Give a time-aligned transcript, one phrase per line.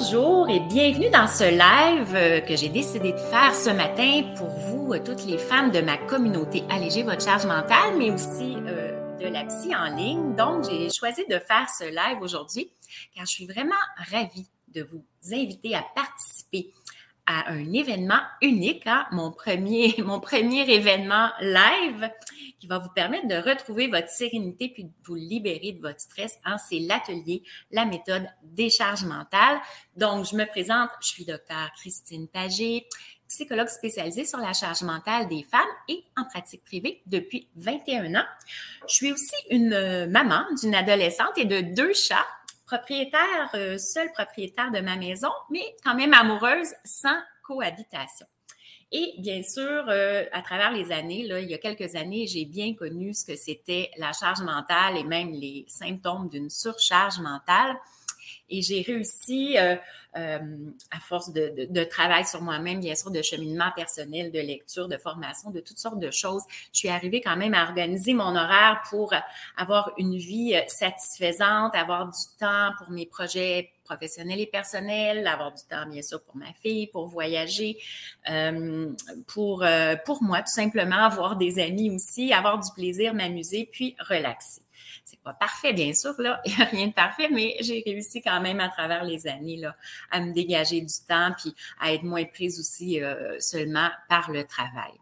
[0.00, 4.46] Bonjour et bienvenue dans ce live euh, que j'ai décidé de faire ce matin pour
[4.46, 6.62] vous, euh, toutes les femmes de ma communauté.
[6.70, 10.36] Alléger votre charge mentale, mais aussi euh, de la psy en ligne.
[10.36, 12.70] Donc, j'ai choisi de faire ce live aujourd'hui
[13.12, 13.74] car je suis vraiment
[14.12, 16.70] ravie de vous inviter à participer
[17.26, 22.08] à un événement unique, hein, mon, premier, mon premier événement live
[22.58, 26.38] qui va vous permettre de retrouver votre sérénité puis de vous libérer de votre stress.
[26.44, 29.58] Hein, c'est l'atelier, la méthode des charges mentales.
[29.96, 32.86] Donc, je me présente, je suis docteur Christine Pagé,
[33.28, 38.26] psychologue spécialisée sur la charge mentale des femmes et en pratique privée depuis 21 ans.
[38.88, 42.26] Je suis aussi une euh, maman d'une adolescente et de deux chats
[42.66, 48.26] propriétaire, euh, seule propriétaire de ma maison, mais quand même amoureuse sans cohabitation.
[48.90, 52.74] Et bien sûr, euh, à travers les années, il y a quelques années, j'ai bien
[52.74, 57.76] connu ce que c'était la charge mentale et même les symptômes d'une surcharge mentale.
[58.50, 59.76] Et j'ai réussi, euh,
[60.16, 60.38] euh,
[60.90, 64.96] à force de, de, travail sur moi-même, bien sûr, de cheminement personnel, de lecture, de
[64.96, 66.42] formation, de toutes sortes de choses,
[66.72, 69.12] je suis arrivée quand même à organiser mon horaire pour
[69.56, 75.62] avoir une vie satisfaisante, avoir du temps pour mes projets professionnels et personnels, avoir du
[75.68, 77.78] temps, bien sûr, pour ma fille, pour voyager,
[78.30, 78.90] euh,
[79.26, 79.64] pour,
[80.04, 84.62] pour moi, tout simplement, avoir des amis aussi, avoir du plaisir, m'amuser, puis relaxer.
[85.10, 86.40] C'est pas parfait, bien sûr, là.
[86.44, 89.56] Il n'y a rien de parfait, mais j'ai réussi quand même à travers les années,
[89.56, 89.74] là,
[90.10, 94.44] à me dégager du temps puis à être moins prise aussi euh, seulement par le
[94.44, 94.92] travail.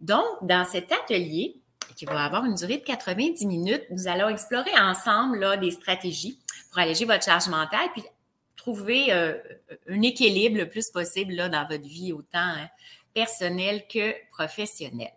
[0.00, 1.56] Donc, dans cet atelier,
[1.94, 6.38] qui va avoir une durée de 90 minutes, nous allons explorer ensemble là, des stratégies
[6.70, 8.02] pour alléger votre charge mentale puis
[8.56, 9.34] trouver euh,
[9.88, 12.68] un équilibre le plus possible là, dans votre vie, autant hein,
[13.14, 15.14] personnelle que professionnelle.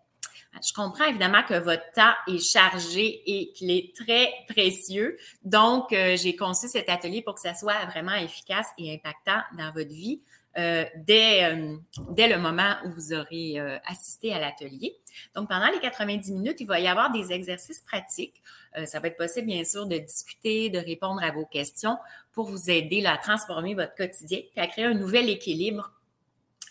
[0.61, 5.17] Je comprends évidemment que votre temps est chargé et qu'il est très précieux.
[5.43, 9.71] Donc, euh, j'ai conçu cet atelier pour que ça soit vraiment efficace et impactant dans
[9.71, 10.21] votre vie
[10.57, 11.77] euh, dès, euh,
[12.11, 14.97] dès le moment où vous aurez assisté à l'atelier.
[15.35, 18.41] Donc, pendant les 90 minutes, il va y avoir des exercices pratiques.
[18.85, 21.97] ça va être possible, bien sûr, de discuter, de répondre à vos questions
[22.33, 25.91] pour vous aider à transformer votre quotidien et à créer un nouvel équilibre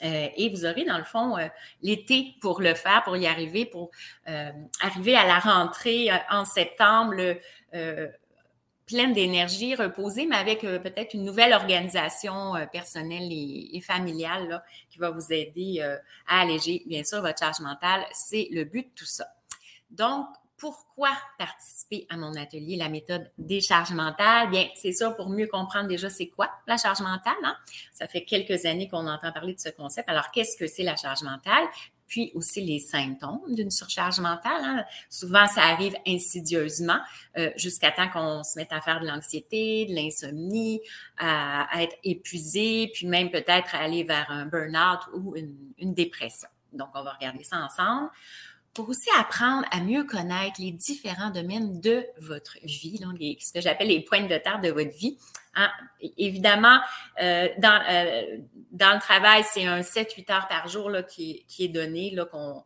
[0.04, 1.48] euh, et vous aurez, dans le fond, euh,
[1.82, 3.90] l'été pour le faire, pour y arriver, pour
[4.28, 4.50] euh,
[4.80, 7.36] arriver à la rentrée en septembre,
[8.86, 15.10] pleine d'énergie, reposée, mais avec peut-être une nouvelle organisation personnelle et, familiale là, qui va
[15.10, 15.80] vous aider
[16.26, 18.00] à alléger, bien sûr, votre charge mentale.
[18.12, 19.26] C'est le but de tout ça.
[19.90, 20.26] Donc,
[20.58, 24.50] pourquoi participer à mon atelier, la méthode des charges mentales?
[24.50, 27.36] Bien, c'est ça pour mieux comprendre déjà c'est quoi la charge mentale.
[27.44, 27.56] Hein?
[27.94, 30.08] Ça fait quelques années qu'on entend parler de ce concept.
[30.08, 31.64] Alors, qu'est-ce que c'est la charge mentale?
[32.08, 34.60] Puis aussi les symptômes d'une surcharge mentale.
[34.64, 34.84] Hein?
[35.08, 36.98] Souvent, ça arrive insidieusement
[37.36, 40.80] euh, jusqu'à temps qu'on se mette à faire de l'anxiété, de l'insomnie,
[41.18, 46.48] à, être épuisé, puis même peut-être aller vers un burn-out ou une dépression.
[46.72, 48.10] Donc, on va regarder ça ensemble
[48.74, 53.60] pour aussi apprendre à mieux connaître les différents domaines de votre vie, donc ce que
[53.60, 55.18] j'appelle les points de terre de votre vie.
[55.54, 55.70] Hein.
[56.16, 56.80] Évidemment,
[57.20, 58.38] euh, dans, euh,
[58.70, 62.62] dans le travail, c'est un 7-8 heures par jour qui est donné, là, qu'on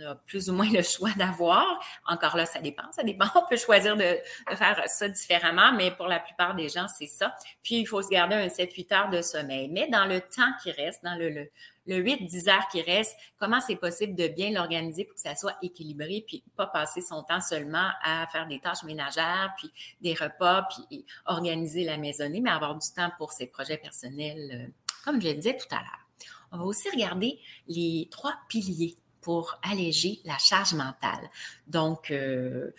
[0.00, 1.64] a plus ou moins le choix d'avoir.
[2.06, 3.26] Encore là, ça dépend, ça dépend.
[3.34, 4.18] On peut choisir de,
[4.56, 7.34] faire ça différemment, mais pour la plupart des gens, c'est ça.
[7.62, 9.68] Puis, il faut se garder un 7-8 heures de sommeil.
[9.68, 11.50] Mais dans le temps qui reste, dans le, le,
[11.86, 15.56] le 8-10 heures qui reste, comment c'est possible de bien l'organiser pour que ça soit
[15.62, 19.70] équilibré, puis pas passer son temps seulement à faire des tâches ménagères, puis
[20.00, 24.72] des repas, puis organiser la maisonnée, mais avoir du temps pour ses projets personnels, euh,
[25.04, 26.06] comme je le disais tout à l'heure.
[26.52, 27.38] On va aussi regarder
[27.68, 28.96] les trois piliers
[29.26, 31.28] pour alléger la charge mentale.
[31.66, 32.70] Donc, euh,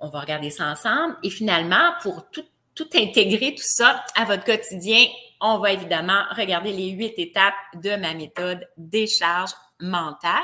[0.00, 1.14] on va regarder ça ensemble.
[1.22, 2.46] Et finalement, pour tout,
[2.94, 5.04] intégrer tout ça à votre quotidien,
[5.42, 10.40] on va évidemment regarder les huit étapes de ma méthode décharge mentale.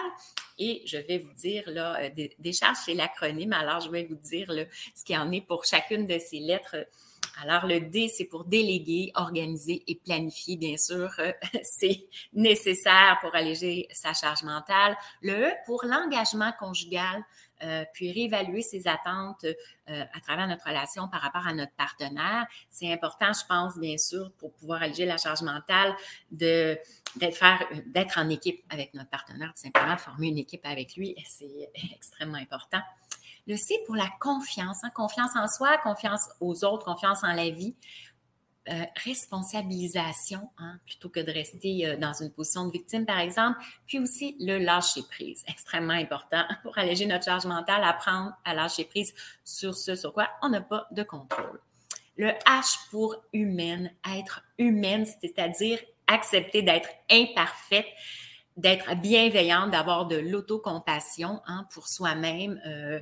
[0.59, 4.53] Et je vais vous dire, là, euh, décharge, c'est l'acronyme, alors je vais vous dire
[4.53, 4.65] là,
[4.95, 6.77] ce qu'il y en est pour chacune de ces lettres
[7.43, 11.11] alors, le D, c'est pour déléguer, organiser et planifier, bien sûr.
[11.19, 11.33] Euh,
[11.63, 14.97] c'est nécessaire pour alléger sa charge mentale.
[15.23, 17.25] Le E, pour l'engagement conjugal,
[17.63, 22.47] euh, puis réévaluer ses attentes euh, à travers notre relation par rapport à notre partenaire.
[22.71, 25.95] C'est important, je pense, bien sûr, pour pouvoir alléger la charge mentale,
[26.31, 26.79] de
[27.17, 31.17] d'être en équipe avec notre partenaire, tout simplement de former une équipe avec lui.
[31.27, 32.81] C'est extrêmement important.
[33.51, 37.51] Le C pour la confiance, hein, confiance en soi, confiance aux autres, confiance en la
[37.51, 37.75] vie.
[38.69, 43.59] Euh, responsabilisation, hein, plutôt que de rester euh, dans une position de victime, par exemple,
[43.89, 48.85] puis aussi le lâcher prise, extrêmement important pour alléger notre charge mentale, apprendre à lâcher
[48.85, 49.13] prise
[49.43, 51.61] sur ce sur quoi on n'a pas de contrôle.
[52.17, 57.87] Le H pour humaine, être humaine, c'est-à-dire accepter d'être imparfaite,
[58.57, 63.01] d'être bienveillante, d'avoir de l'autocompassion hein, pour soi-même, euh,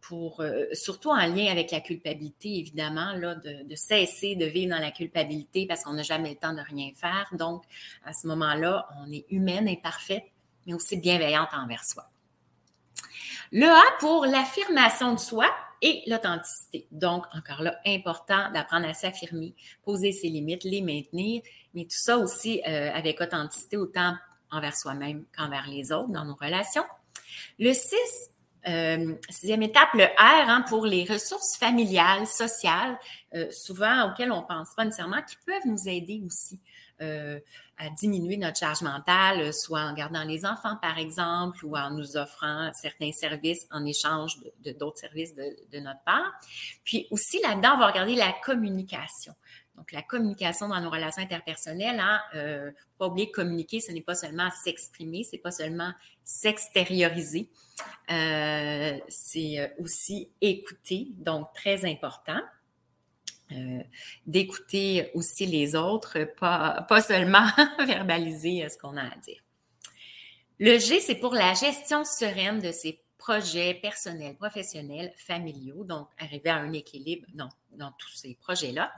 [0.00, 4.80] pour euh, surtout en lien avec la culpabilité, évidemment, là, de, cesser de vivre dans
[4.80, 7.28] la culpabilité parce qu'on n'a jamais le temps de rien faire.
[7.32, 7.64] Donc,
[8.04, 10.24] à ce moment-là, on est humaine et parfaite,
[10.66, 12.08] mais aussi bienveillante envers soi.
[13.52, 15.50] Le A pour l'affirmation de soi
[15.82, 16.86] et l'authenticité.
[16.90, 19.54] Donc, encore là, important d'apprendre à s'affirmer,
[19.84, 21.42] poser ses limites, les maintenir,
[21.74, 24.14] mais tout ça aussi euh, avec authenticité, autant
[24.50, 26.84] envers soi-même qu'envers les autres dans nos relations.
[27.58, 27.96] Le 6,
[28.68, 32.98] euh, sixième étape, le R hein, pour les ressources familiales, sociales,
[33.34, 36.60] euh, souvent auxquelles on ne pense pas nécessairement, qui peuvent nous aider aussi
[37.00, 37.40] euh,
[37.78, 42.18] à diminuer notre charge mentale, soit en gardant les enfants, par exemple, ou en nous
[42.18, 44.36] offrant certains services en échange
[44.78, 46.30] d'autres services de, notre part.
[46.84, 49.32] Puis aussi là-dedans, on va regarder la communication.
[49.80, 54.14] Donc, la communication dans nos relations interpersonnelles, hein, euh, pas oublier communiquer, ce n'est pas
[54.14, 55.90] seulement s'exprimer, c'est pas seulement
[56.22, 57.48] s'extérioriser,
[58.10, 62.40] euh, c'est euh, aussi écouter, donc très important.
[63.52, 63.80] Euh,
[64.26, 67.48] d'écouter aussi les autres, pas, pas seulement
[67.86, 69.40] verbaliser ce qu'on a à dire.
[70.58, 76.50] Le G, c'est pour la gestion sereine de ses projets personnels, professionnels, familiaux, donc arriver
[76.50, 78.92] à un équilibre dans, dans tous ces projets-là.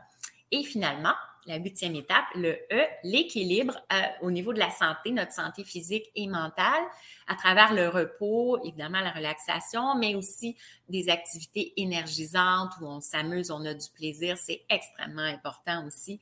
[0.52, 1.14] Et finalement,
[1.46, 6.04] la huitième étape, le E, l'équilibre euh, au niveau de la santé, notre santé physique
[6.14, 6.84] et mentale,
[7.26, 10.56] à travers le repos, évidemment la relaxation, mais aussi
[10.88, 14.36] des activités énergisantes où on s'amuse, on a du plaisir.
[14.38, 16.20] C'est extrêmement important aussi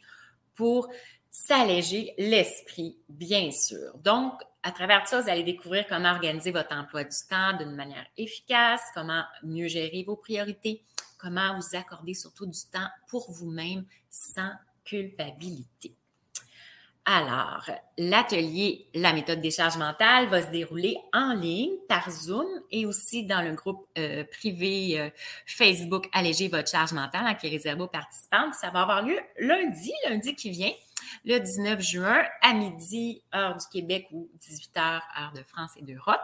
[0.54, 0.88] pour
[1.30, 3.96] s'alléger l'esprit, bien sûr.
[3.98, 8.06] Donc, à travers ça, vous allez découvrir comment organiser votre emploi du temps d'une manière
[8.16, 10.82] efficace, comment mieux gérer vos priorités,
[11.20, 14.52] comment vous accorder surtout du temps pour vous-même sans
[14.84, 15.94] culpabilité.
[17.06, 22.86] Alors, l'atelier La méthode des charges mentales va se dérouler en ligne par Zoom et
[22.86, 25.10] aussi dans le groupe euh, privé euh,
[25.46, 28.52] Facebook Alléger votre charge mentale hein, qui est aux participants.
[28.52, 30.72] Ça va avoir lieu lundi, lundi qui vient,
[31.24, 35.82] le 19 juin à midi, heure du Québec ou 18 heures, heure de France et
[35.82, 36.20] d'Europe.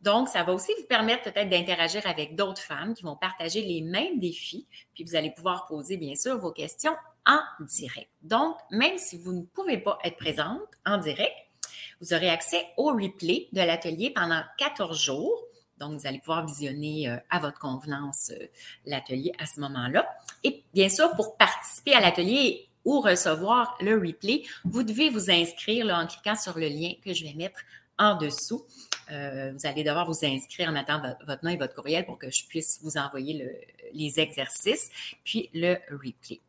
[0.00, 3.80] Donc, ça va aussi vous permettre peut-être d'interagir avec d'autres femmes qui vont partager les
[3.80, 4.66] mêmes défis.
[4.94, 6.94] Puis, vous allez pouvoir poser, bien sûr, vos questions
[7.26, 8.10] en direct.
[8.22, 11.34] Donc, même si vous ne pouvez pas être présente en direct,
[12.00, 15.44] vous aurez accès au replay de l'atelier pendant 14 jours.
[15.78, 18.46] Donc, vous allez pouvoir visionner euh, à votre convenance euh,
[18.84, 20.08] l'atelier à ce moment-là.
[20.42, 25.94] Et bien sûr, pour participer à l'atelier ou recevoir le replay, vous devez vous inscrire
[25.94, 27.60] en cliquant sur le lien que je vais mettre
[27.98, 28.64] en dessous.
[29.12, 32.30] Euh, vous allez devoir vous inscrire en attendant votre nom et votre courriel pour que
[32.30, 33.46] je puisse vous envoyer
[33.92, 34.88] les exercices,
[35.22, 36.40] puis le replay.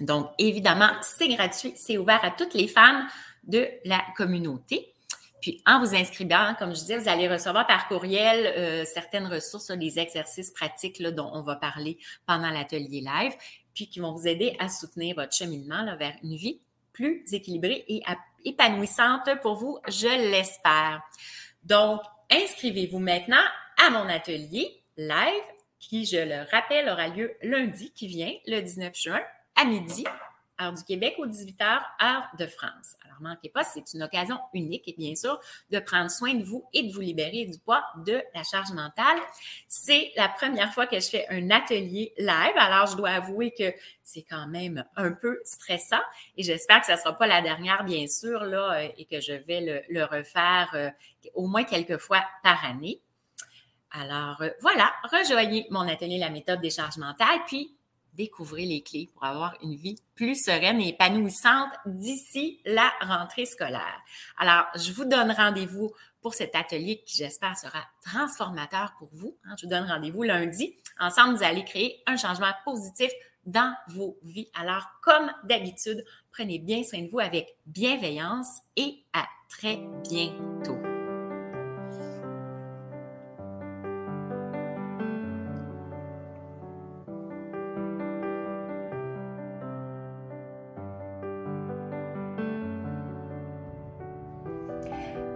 [0.00, 3.06] Donc, évidemment, c'est gratuit, c'est ouvert à toutes les femmes
[3.44, 4.94] de la communauté.
[5.42, 9.70] Puis, en vous inscrivant, comme je disais, vous allez recevoir par courriel euh, certaines ressources,
[9.70, 13.32] les exercices pratiques dont on va parler pendant l'atelier live,
[13.74, 16.60] puis qui vont vous aider à soutenir votre cheminement vers une vie
[16.92, 18.02] plus équilibrée et
[18.44, 21.02] épanouissante pour vous, je l'espère.
[21.62, 22.00] Donc,
[22.30, 23.44] inscrivez-vous maintenant
[23.84, 25.44] à mon atelier live
[25.78, 29.20] qui, je le rappelle, aura lieu lundi qui vient, le 19 juin,
[29.56, 30.04] à midi,
[30.60, 32.96] heure du Québec, ou 18h, heure de France.
[33.04, 35.40] Alors, manquez pas, c'est une occasion unique et bien sûr
[35.70, 39.18] de prendre soin de vous et de vous libérer du poids de la charge mentale.
[39.68, 43.72] C'est la première fois que je fais un atelier live, alors je dois avouer que
[44.02, 46.00] c'est quand même un peu stressant
[46.36, 49.32] et j'espère que ça sera pas la dernière, bien sûr, là, euh, et que je
[49.32, 50.90] vais le, le refaire euh,
[51.34, 53.00] au moins quelques fois par année.
[53.92, 57.74] Alors euh, voilà, rejoignez mon atelier La méthode des charges mentales, puis
[58.14, 64.02] découvrez les clés pour avoir une vie plus sereine et épanouissante d'ici la rentrée scolaire.
[64.38, 69.36] Alors, je vous donne rendez-vous pour cet atelier qui, j'espère, sera transformateur pour vous.
[69.44, 69.54] Hein.
[69.58, 70.74] Je vous donne rendez-vous lundi.
[70.98, 73.10] Ensemble, vous allez créer un changement positif
[73.46, 74.50] dans vos vies.
[74.54, 80.79] Alors, comme d'habitude, prenez bien soin de vous avec bienveillance et à très bientôt.